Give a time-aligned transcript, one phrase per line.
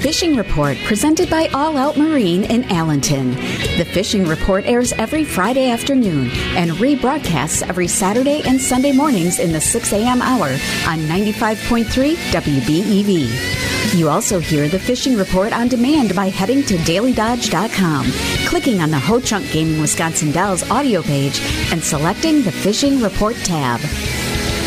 [0.00, 3.34] Fishing Report presented by All Out Marine in Allenton.
[3.76, 9.52] The Fishing Report airs every Friday afternoon and rebroadcasts every Saturday and Sunday mornings in
[9.52, 10.22] the 6 a.m.
[10.22, 10.48] hour
[10.88, 11.84] on 95.3
[12.32, 13.94] WBEV.
[13.98, 18.06] You also hear the Fishing Report on demand by heading to dailydodge.com,
[18.48, 21.40] clicking on the Ho Chunk Gaming Wisconsin Dells audio page,
[21.72, 23.80] and selecting the Fishing Report tab.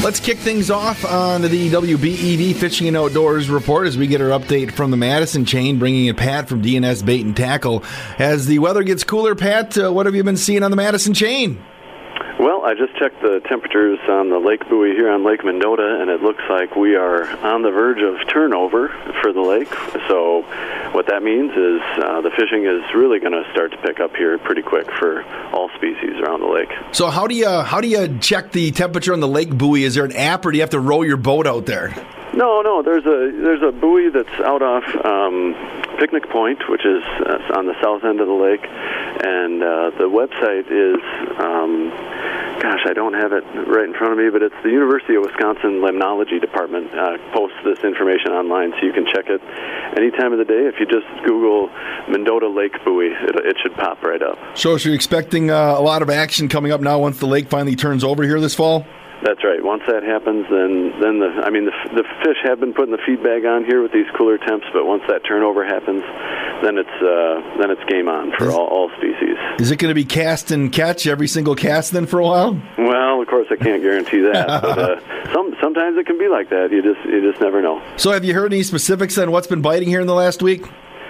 [0.04, 4.38] Let's kick things off on the WBEV Fishing and Outdoors report as we get our
[4.38, 7.86] update from the Madison chain, bringing in Pat from DNS Bait and Tackle.
[8.20, 11.14] As the weather gets cooler, Pat, uh, what have you been seeing on the Madison
[11.14, 11.64] chain?
[12.44, 16.10] Well, I just checked the temperatures on the lake buoy here on Lake Mendota, and
[16.10, 18.90] it looks like we are on the verge of turnover
[19.22, 19.74] for the lake.
[20.10, 20.42] So,
[20.92, 24.14] what that means is uh, the fishing is really going to start to pick up
[24.18, 26.68] here pretty quick for all species around the lake.
[26.92, 29.86] So, how do you how do you check the temperature on the lake buoy?
[29.86, 31.96] Is there an app, or do you have to row your boat out there?
[32.34, 32.84] No, no.
[32.84, 35.56] There's a there's a buoy that's out off um,
[36.04, 40.12] Picnic Point, which is uh, on the south end of the lake, and uh, the
[40.12, 41.00] website is,
[41.40, 41.88] um,
[42.60, 45.24] gosh, I don't have it right in front of me, but it's the University of
[45.24, 49.40] Wisconsin Limnology Department uh, posts this information online, so you can check it
[49.96, 50.68] any time of the day.
[50.68, 51.70] If you just Google
[52.12, 54.38] Mendota Lake Buoy, it, it should pop right up.
[54.58, 57.48] So, so you're expecting uh, a lot of action coming up now once the lake
[57.48, 58.86] finally turns over here this fall.
[59.22, 59.64] That's right.
[59.64, 63.02] Once that happens, then then the I mean the the fish have been putting the
[63.06, 66.04] feed bag on here with these cooler temps, but once that turnover happens,
[66.64, 69.38] then it's uh, then it's game on for all, all species.
[69.60, 72.60] Is it going to be cast and catch every single cast then for a while?
[72.78, 76.50] Well, of course I can't guarantee that, but uh, some sometimes it can be like
[76.50, 76.72] that.
[76.72, 77.82] You just you just never know.
[77.98, 80.66] So, have you heard any specifics on what's been biting here in the last week?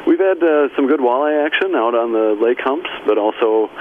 [0.06, 3.72] We've had uh, some good walleye action out on the lake humps, but also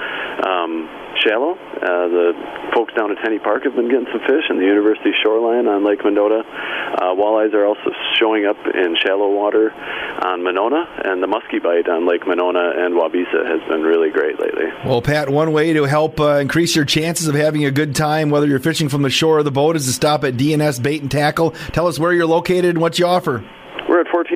[0.47, 0.89] um,
[1.23, 1.53] shallow.
[1.53, 2.33] Uh, the
[2.75, 5.83] folks down at Tenney Park have been getting some fish, and the University shoreline on
[5.83, 6.43] Lake Mendota.
[6.43, 11.89] Uh, walleyes are also showing up in shallow water on Monona, and the muskie bite
[11.89, 14.65] on Lake Monona and Waubesa has been really great lately.
[14.85, 18.29] Well, Pat, one way to help uh, increase your chances of having a good time,
[18.29, 21.01] whether you're fishing from the shore or the boat, is to stop at DNS Bait
[21.01, 21.51] and Tackle.
[21.71, 23.43] Tell us where you're located and what you offer.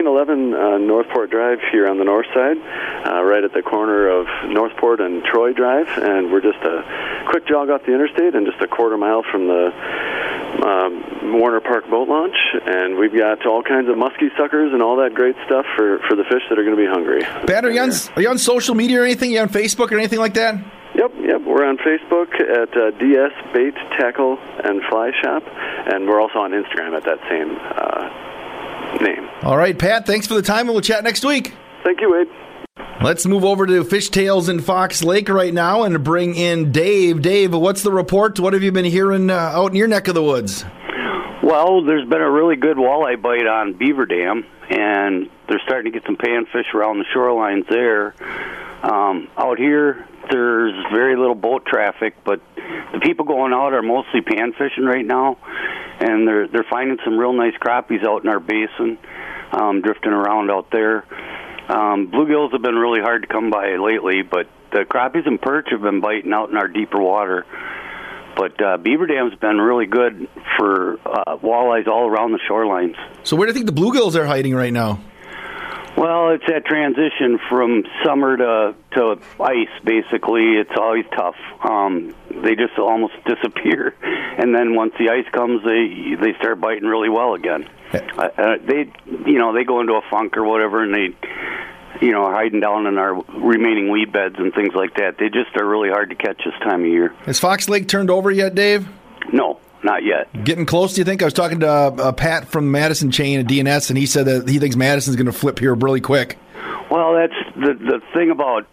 [0.08, 2.58] 1411 uh, Northport Drive here on the north side,
[3.06, 7.48] uh, right at the corner of Northport and Troy Drive, and we're just a quick
[7.48, 9.74] jog off the interstate and just a quarter mile from the
[10.64, 12.36] um, Warner Park boat launch,
[12.66, 16.16] and we've got all kinds of muskie suckers and all that great stuff for, for
[16.16, 17.24] the fish that are going to be hungry.
[17.46, 19.32] Pat, are you, on, are you on social media or anything?
[19.32, 20.56] Are you on Facebook or anything like that?
[20.96, 21.42] Yep, yep.
[21.42, 25.44] We're on Facebook at uh, DS Bait Tackle and Fly Shop,
[25.92, 28.27] and we're also on Instagram at that same uh.
[29.44, 31.54] All right, Pat, thanks for the time, and we'll chat next week.
[31.84, 32.28] Thank you, Wade.
[33.02, 37.22] Let's move over to Fishtails in Fox Lake right now and bring in Dave.
[37.22, 38.40] Dave, what's the report?
[38.40, 40.66] What have you been hearing uh, out in your neck of the woods?
[41.44, 45.98] Well, there's been a really good walleye bite on Beaver Dam, and they're starting to
[45.98, 48.16] get some panfish around the shorelines there.
[48.84, 52.42] Um, out here, there's very little boat traffic, but
[52.92, 55.38] the people going out are mostly pan fishing right now,
[56.00, 58.98] and they're they're finding some real nice crappies out in our basin,
[59.52, 61.06] um, drifting around out there.
[61.70, 65.68] Um, bluegills have been really hard to come by lately, but the crappies and perch
[65.72, 67.46] have been biting out in our deeper water.
[68.36, 72.96] But uh, Beaver Dam's been really good for uh, walleyes all around the shorelines.
[73.24, 75.02] So, where do you think the bluegills are hiding right now?
[75.98, 79.84] Well, it's that transition from summer to to ice.
[79.84, 81.36] Basically, it's always tough.
[81.68, 82.14] Um,
[82.44, 87.10] they just almost disappear, and then once the ice comes, they they start biting really
[87.10, 87.68] well again.
[87.92, 87.98] Uh,
[88.38, 88.92] uh, they,
[89.26, 92.60] you know, they go into a funk or whatever, and they, you know, are hiding
[92.60, 95.18] down in our remaining weed beds and things like that.
[95.18, 97.16] They just are really hard to catch this time of year.
[97.26, 98.88] Has Fox Lake turned over yet, Dave?
[99.34, 100.28] No, not yet.
[100.44, 101.22] Getting close, do you think?
[101.22, 104.26] I was talking to uh, uh, Pat from Madison chain at DNS, and he said
[104.26, 106.38] that he thinks Madison's going to flip here really quick.
[106.90, 108.66] Well, that's the the thing about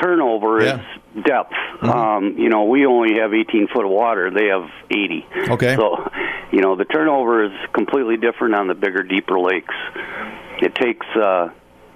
[0.00, 0.80] turnover Yeah.
[1.16, 1.52] is depth.
[1.82, 5.26] Um, you know, we only have 18 foot of water; they have 80.
[5.50, 5.76] Okay.
[5.76, 6.10] So,
[6.52, 9.74] you know, the turnover is completely different on the bigger, deeper lakes.
[10.60, 11.50] It takes, uh,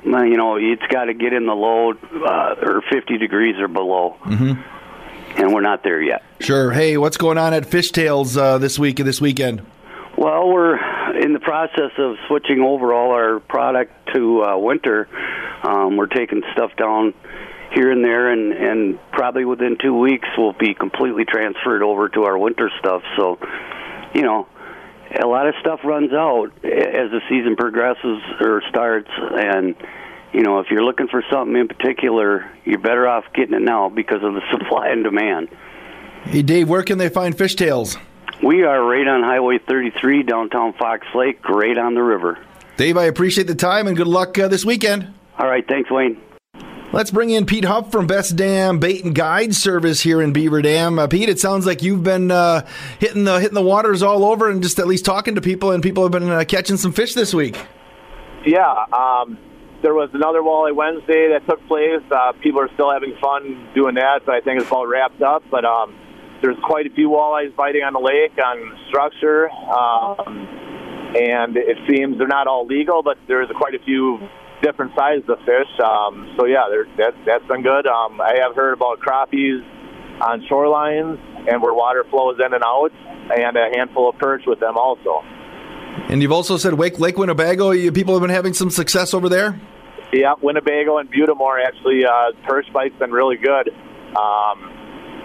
[0.05, 4.17] you know, it's got to get in the low uh, or 50 degrees or below,
[4.25, 4.61] Mm-hmm.
[5.37, 6.23] And we're not there yet.
[6.41, 6.71] Sure.
[6.71, 9.65] Hey, what's going on at Fishtails uh, this week and this weekend?
[10.17, 10.77] Well, we're
[11.19, 15.09] in the process of switching over all our product to uh, winter.
[15.63, 17.15] Um, we're taking stuff down
[17.75, 22.25] here and there, and, and probably within two weeks we'll be completely transferred over to
[22.25, 23.03] our winter stuff.
[23.17, 23.39] So,
[24.15, 24.47] you know,
[25.21, 29.75] a lot of stuff runs out as the season progresses or starts, and
[30.33, 33.89] you know, if you're looking for something in particular, you're better off getting it now
[33.89, 35.49] because of the supply and demand.
[36.25, 37.99] Hey, Dave, where can they find Fishtails?
[38.43, 42.39] We are right on Highway 33, downtown Fox Lake, right on the river.
[42.77, 45.13] Dave, I appreciate the time and good luck uh, this weekend.
[45.39, 46.21] All right, thanks, Wayne.
[46.93, 50.61] Let's bring in Pete Huff from Best Dam Bait and Guide Service here in Beaver
[50.61, 50.99] Dam.
[50.99, 52.67] Uh, Pete, it sounds like you've been uh,
[52.99, 55.83] hitting the hitting the waters all over and just at least talking to people, and
[55.83, 57.59] people have been uh, catching some fish this week.
[58.45, 59.39] Yeah, um,
[59.83, 62.03] there was another Walleye Wednesday that took place.
[62.11, 65.43] Uh, people are still having fun doing that, but I think it's about wrapped up.
[65.51, 65.95] But um,
[66.41, 70.47] there's quite a few walleyes biting on the lake on structure, um,
[71.19, 74.19] and it seems they're not all legal, but there's quite a few
[74.63, 75.71] different sizes of fish.
[75.83, 77.87] Um, so yeah, that, that's been good.
[77.87, 79.67] Um, I have heard about crappies
[80.23, 81.19] on shorelines
[81.51, 82.93] and where water flows in and out,
[83.37, 85.23] and a handful of perch with them also.
[86.09, 87.73] And you've also said Wake Lake Winnebago.
[87.91, 89.61] People have been having some success over there.
[90.13, 93.71] Yeah, Winnebago and Butte des Morts actually uh, perch bite's been really good.
[94.11, 94.69] Um,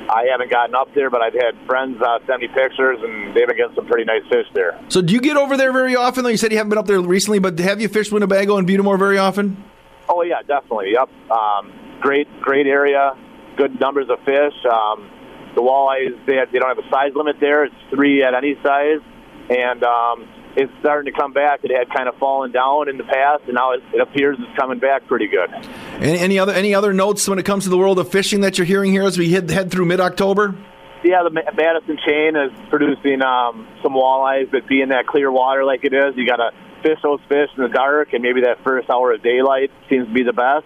[0.10, 3.46] I haven't gotten up there, but I've had friends uh, send me pictures, and they've
[3.46, 4.80] been getting some pretty nice fish there.
[4.88, 6.24] So, do you get over there very often?
[6.24, 8.66] Though you said you haven't been up there recently, but have you fished Winnebago and
[8.66, 9.62] Butte des Morts very often?
[10.08, 10.94] Oh yeah, definitely.
[10.94, 13.12] Yep, um, great, great area,
[13.58, 14.54] good numbers of fish.
[14.72, 15.12] Um,
[15.54, 18.56] the walleyes they, have, they don't have a size limit there; it's three at any
[18.64, 19.02] size,
[19.50, 21.60] and um, it's starting to come back.
[21.64, 24.58] It had kind of fallen down in the past, and now it, it appears it's
[24.58, 25.54] coming back pretty good.
[26.02, 28.58] Any, any, other any other notes when it comes to the world of fishing that
[28.58, 30.56] you're hearing here as we head, head through mid October?
[31.04, 35.86] Yeah, the Madison chain is producing um, some walleyes, but being that clear water like
[35.86, 36.50] it is, you got to
[36.82, 40.14] fish those fish in the dark, and maybe that first hour of daylight seems to
[40.14, 40.66] be the best.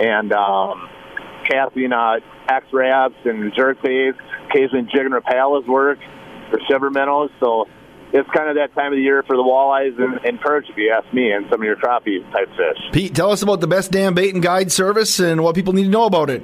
[0.00, 0.88] And um,
[1.48, 2.18] casting uh,
[2.48, 4.18] X-Raps and jerk baits,
[4.50, 5.98] occasionally jigging rapalas work
[6.50, 7.30] for shiver minnows.
[7.38, 7.68] So
[8.12, 10.76] it's kind of that time of the year for the walleyes and, and perch, if
[10.76, 12.78] you ask me, and some of your crappie type fish.
[12.92, 15.84] Pete, tell us about the best dam bait and guide service and what people need
[15.84, 16.42] to know about it.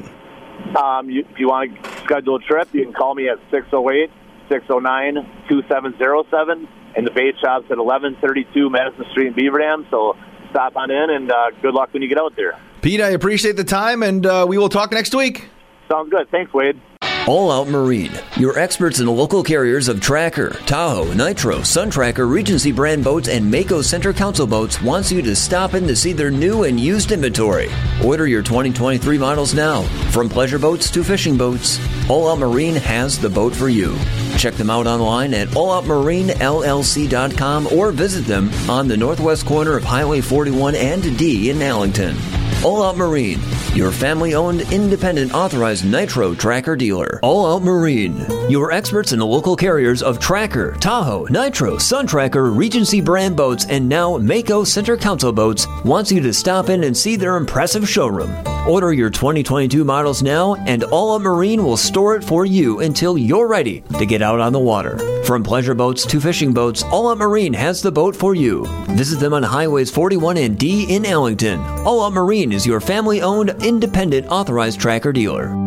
[0.77, 4.11] Um, you, if you want to schedule a trip, you can call me at 608
[4.49, 6.69] 609 2707.
[6.97, 9.87] And the bait shop's at 1132 Madison Street in Beaver Dam.
[9.91, 10.17] So
[10.51, 12.59] stop on in and uh, good luck when you get out there.
[12.83, 15.49] Pete, I appreciate the time, and uh, we will talk next week.
[15.91, 16.31] Sounds good.
[16.31, 16.79] Thanks, Wade.
[17.27, 22.27] All Out Marine, your experts in the local carriers of Tracker, Tahoe, Nitro, Sun Tracker,
[22.27, 26.13] Regency brand boats, and Mako Center Console boats wants you to stop in to see
[26.13, 27.71] their new and used inventory.
[28.05, 29.85] Order your 2023 models now.
[30.11, 31.81] From pleasure boats to fishing boats,
[32.11, 33.97] All Out Marine has the boat for you.
[34.37, 40.21] Check them out online at alloutmarinellc.com or visit them on the northwest corner of Highway
[40.21, 42.44] 41 and D in Allenton.
[42.65, 43.41] All Out Marine,
[43.75, 47.21] your family owned, independent, authorized Nitro Tracker dealer.
[47.23, 52.51] All Out Marine, your experts in the local carriers of Tracker, Tahoe, Nitro, Sun Tracker,
[52.51, 56.97] Regency brand boats, and now Mako Center Console boats, wants you to stop in and
[56.97, 58.54] see their impressive showroom.
[58.67, 63.19] Order your 2022 models now, and All Out Marine will store it for you until
[63.19, 64.97] you're ready to get out on the water.
[65.25, 68.65] From pleasure boats to fishing boats, All Out Marine has the boat for you.
[68.97, 71.61] Visit them on Highways 41 and D in Allenton.
[71.85, 75.64] All Out Marine is your family owned, independent, authorized tracker dealer.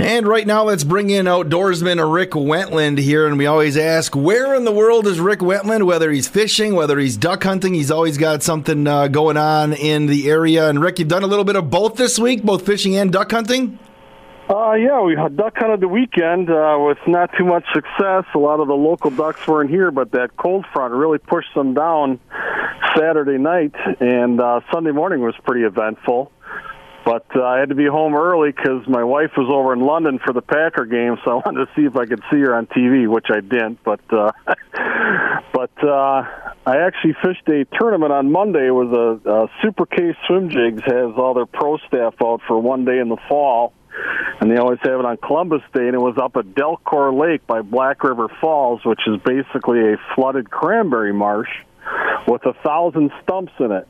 [0.00, 3.26] And right now, let's bring in outdoorsman Rick Wentland here.
[3.26, 5.86] And we always ask, where in the world is Rick Wentland?
[5.86, 10.06] Whether he's fishing, whether he's duck hunting, he's always got something uh, going on in
[10.06, 10.70] the area.
[10.70, 13.30] And Rick, you've done a little bit of both this week, both fishing and duck
[13.30, 13.78] hunting?
[14.48, 18.24] Uh, yeah, we had duck hunted the weekend uh, with not too much success.
[18.34, 21.74] A lot of the local ducks weren't here, but that cold front really pushed them
[21.74, 22.18] down
[22.96, 26.32] Saturday night, and uh, Sunday morning was pretty eventful.
[27.04, 30.18] But uh, I had to be home early because my wife was over in London
[30.24, 32.66] for the Packer game, so I wanted to see if I could see her on
[32.66, 33.82] TV, which I didn't.
[33.84, 34.32] But uh,
[35.52, 36.22] but uh,
[36.66, 38.70] I actually fished a tournament on Monday.
[38.70, 42.84] Was a, a Super K Swim Jigs has all their pro staff out for one
[42.84, 43.72] day in the fall,
[44.40, 45.86] and they always have it on Columbus Day.
[45.86, 49.96] And it was up at Delcor Lake by Black River Falls, which is basically a
[50.14, 51.50] flooded cranberry marsh
[52.28, 53.88] with a thousand stumps in it.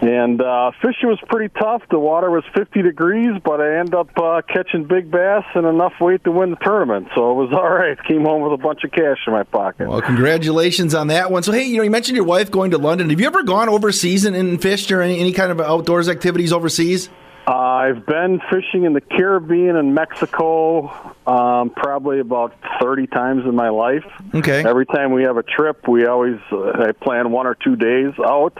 [0.00, 1.82] And uh, fishing was pretty tough.
[1.90, 5.92] The water was 50 degrees, but I ended up uh, catching big bass and enough
[6.00, 7.08] weight to win the tournament.
[7.14, 8.02] So it was all right.
[8.04, 9.88] Came home with a bunch of cash in my pocket.
[9.88, 11.42] Well, congratulations on that one.
[11.42, 13.10] So, hey, you know, you mentioned your wife going to London.
[13.10, 16.52] Have you ever gone overseas and, and fished or any, any kind of outdoors activities
[16.52, 17.10] overseas?
[17.46, 23.56] Uh, I've been fishing in the Caribbean and Mexico um, probably about 30 times in
[23.56, 24.04] my life.
[24.34, 24.64] Okay.
[24.64, 28.12] Every time we have a trip, we always uh, I plan one or two days
[28.24, 28.56] out.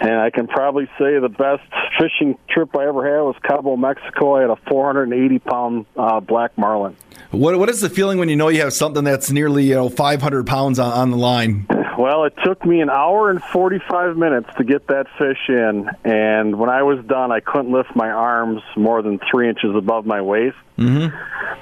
[0.00, 1.62] And I can probably say the best
[1.98, 4.36] fishing trip I ever had was Cabo, Mexico.
[4.36, 6.96] I had a 480 pound uh, black marlin.
[7.30, 9.88] What What is the feeling when you know you have something that's nearly you know
[9.88, 11.66] 500 pounds on, on the line?
[11.98, 16.56] Well, it took me an hour and 45 minutes to get that fish in, and
[16.56, 20.20] when I was done, I couldn't lift my arms more than three inches above my
[20.20, 20.56] waist.
[20.78, 21.08] Mm-hmm.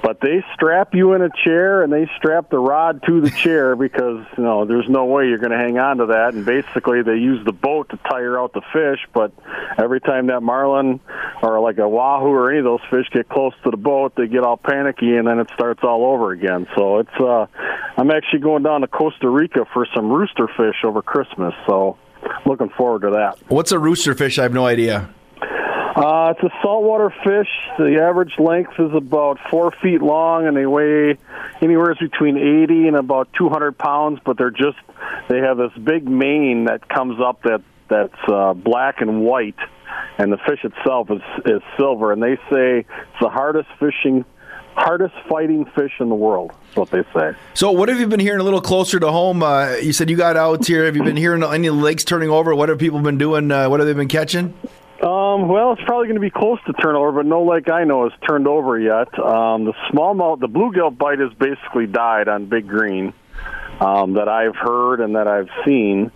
[0.03, 3.75] but they strap you in a chair and they strap the rod to the chair
[3.75, 6.35] because you know there's no way you're going to hang on to that.
[6.35, 8.99] And basically, they use the boat to tire out the fish.
[9.15, 9.31] But
[9.79, 10.99] every time that marlin
[11.41, 14.27] or like a wahoo or any of those fish get close to the boat, they
[14.27, 16.67] get all panicky and then it starts all over again.
[16.75, 17.47] So it's uh,
[17.97, 21.53] I'm actually going down to Costa Rica for some rooster fish over Christmas.
[21.65, 21.97] So
[22.45, 23.37] looking forward to that.
[23.49, 24.39] What's a rooster fish?
[24.39, 25.09] I have no idea.
[25.41, 27.47] Uh, it's a saltwater fish.
[27.79, 31.17] The average length is about four feet long, and they weigh
[31.59, 34.19] anywhere between 80 and about 200 pounds.
[34.23, 34.77] But they're just
[35.27, 39.57] they have this big mane that comes up that that's uh, black and white,
[40.19, 42.11] and the fish itself is is silver.
[42.11, 44.23] And they say it's the hardest fishing
[44.77, 46.51] hardest fighting fish in the world.
[46.67, 47.37] That's what they say.
[47.53, 49.43] So, what have you been hearing a little closer to home?
[49.43, 50.85] Uh, you said you got out here.
[50.85, 52.55] Have you been hearing any lakes turning over?
[52.55, 53.51] What have people been doing?
[53.51, 54.53] Uh, what have they been catching?
[55.01, 58.09] Um, well, it's probably going to be close to turnover, but no lake I know
[58.09, 59.07] has turned over yet.
[59.19, 63.13] Um, the smallmouth, the bluegill bite has basically died on Big Green
[63.79, 66.11] um, that I've heard and that I've seen.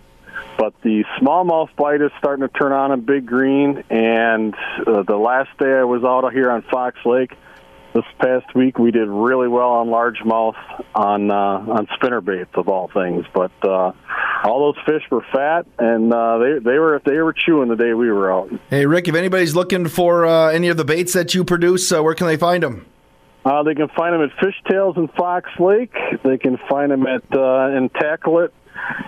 [0.58, 4.54] But the smallmouth bite is starting to turn on in Big Green, and
[4.86, 7.32] uh, the last day I was out here on Fox Lake,
[7.94, 10.56] this past week we did really well on largemouth
[10.94, 13.24] on uh, on spinner baits of all things.
[13.34, 13.92] But uh,
[14.44, 17.94] all those fish were fat and uh, they they were they were chewing the day
[17.94, 18.50] we were out.
[18.70, 22.02] Hey Rick, if anybody's looking for uh, any of the baits that you produce, uh,
[22.02, 22.86] where can they find them?
[23.44, 25.92] Uh, they can find them at Fishtails in Fox Lake.
[26.22, 28.54] They can find them at uh, in Tackle It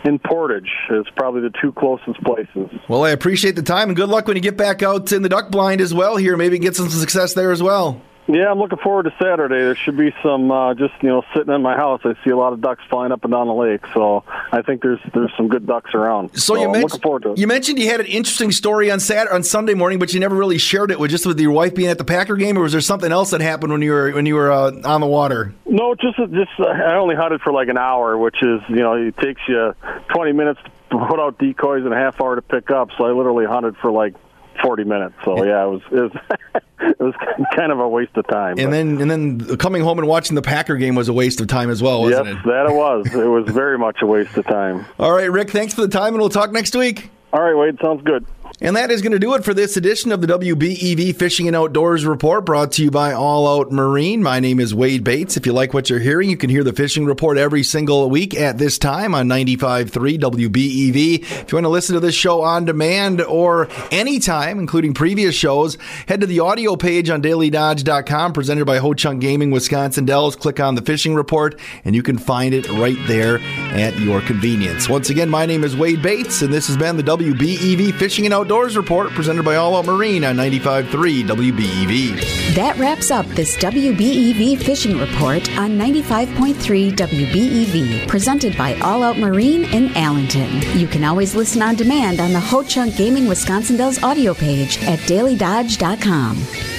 [0.05, 0.71] in Portage.
[0.91, 2.69] It's probably the two closest places.
[2.89, 5.29] Well, I appreciate the time and good luck when you get back out in the
[5.29, 6.17] duck blind as well.
[6.17, 8.03] Here, maybe get some success there as well.
[8.27, 9.57] Yeah, I'm looking forward to Saturday.
[9.57, 12.01] There should be some uh, just you know sitting in my house.
[12.05, 14.81] I see a lot of ducks flying up and down the lake, so I think
[14.81, 16.31] there's there's some good ducks around.
[16.31, 17.39] So, so you I'm mentioned looking forward to it.
[17.39, 20.35] you mentioned you had an interesting story on Saturday on Sunday morning, but you never
[20.37, 22.73] really shared it with just with your wife being at the Packer game, or was
[22.73, 25.55] there something else that happened when you were when you were uh, on the water?
[25.67, 28.95] No, just just uh, I only hunted for like an hour, which is you know
[28.95, 29.75] it takes you
[30.15, 32.89] 20 minutes to put out decoys and a half hour to pick up.
[32.97, 34.15] So I literally hunted for like
[34.63, 35.15] 40 minutes.
[35.25, 36.13] So yeah, it was it was
[36.81, 37.15] it was
[37.55, 38.59] kind of a waste of time.
[38.59, 41.41] And but- then and then coming home and watching the Packer game was a waste
[41.41, 42.47] of time as well, wasn't yes, it?
[42.47, 43.15] that it was.
[43.15, 44.85] It was very much a waste of time.
[44.99, 47.11] All right, Rick, thanks for the time, and we'll talk next week.
[47.33, 48.27] All right, Wade, sounds good.
[48.61, 51.57] And that is going to do it for this edition of the WBEV Fishing and
[51.57, 54.23] Outdoors Report brought to you by All Out Marine.
[54.23, 55.37] My name is Wade Bates.
[55.37, 58.33] If you like what you're hearing, you can hear the fishing report every single week
[58.33, 61.21] at this time on 95.3 WBEV.
[61.21, 65.77] If you want to listen to this show on demand or anytime, including previous shows,
[66.07, 70.37] head to the audio page on dailydodge.com presented by Ho Chunk Gaming Wisconsin Dells.
[70.37, 73.41] Click on the fishing report and you can find it right there
[73.75, 74.89] at your convenience.
[74.89, 78.44] Once again, my name is Wade Bates and this has been the WBEV Fishing and
[78.45, 82.55] Outdoors Report presented by All Out Marine on 95.3 WBEV.
[82.55, 89.65] That wraps up this WBEV fishing report on 95.3 WBEV, presented by All Out Marine
[89.73, 90.79] in Allenton.
[90.79, 94.77] You can always listen on demand on the Ho Chunk Gaming Wisconsin Dells audio page
[94.83, 96.74] at dailydodge.com.